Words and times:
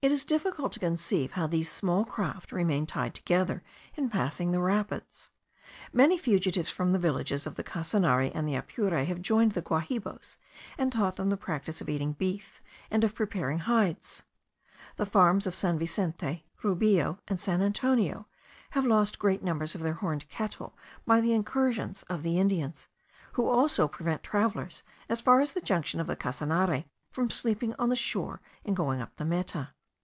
It 0.00 0.12
is 0.12 0.24
difficult 0.24 0.70
to 0.72 0.78
conceive 0.78 1.32
how 1.32 1.48
these 1.48 1.68
small 1.70 2.04
craft 2.04 2.52
remain 2.52 2.86
tied 2.86 3.14
together 3.16 3.64
in 3.96 4.08
passing 4.08 4.52
the 4.52 4.60
rapids. 4.60 5.30
Many 5.92 6.16
fugitives 6.16 6.70
from 6.70 6.92
the 6.92 7.00
villages 7.00 7.48
of 7.48 7.56
the 7.56 7.64
Casanare 7.64 8.30
and 8.32 8.46
the 8.46 8.54
Apure 8.54 9.04
have 9.06 9.20
joined 9.20 9.52
the 9.52 9.60
Guahibos, 9.60 10.36
and 10.78 10.92
taught 10.92 11.16
them 11.16 11.30
the 11.30 11.36
practice 11.36 11.80
of 11.80 11.88
eating 11.88 12.12
beef, 12.12 12.62
and 12.92 13.12
preparing 13.12 13.58
hides. 13.58 14.22
The 14.94 15.04
farms 15.04 15.48
of 15.48 15.54
San 15.56 15.80
Vicente, 15.80 16.44
Rubio, 16.62 17.18
and 17.26 17.40
San 17.40 17.60
Antonio, 17.60 18.28
have 18.70 18.86
lost 18.86 19.18
great 19.18 19.42
numbers 19.42 19.74
of 19.74 19.80
their 19.80 19.94
horned 19.94 20.28
cattle 20.28 20.76
by 21.06 21.20
the 21.20 21.32
incursions 21.32 22.04
of 22.04 22.22
the 22.22 22.38
Indians, 22.38 22.86
who 23.32 23.48
also 23.48 23.88
prevent 23.88 24.22
travellers, 24.22 24.84
as 25.08 25.20
far 25.20 25.40
as 25.40 25.54
the 25.54 25.60
junction 25.60 25.98
of 25.98 26.06
the 26.06 26.14
Casanare, 26.16 26.84
from 27.10 27.30
sleeping 27.30 27.74
on 27.80 27.88
the 27.88 27.96
shore 27.96 28.40
in 28.62 28.74
going 28.74 29.00
up 29.02 29.16
the 29.16 29.24
Meta. 29.24 29.70